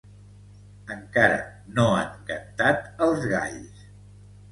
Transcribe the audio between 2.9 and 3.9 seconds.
els galls.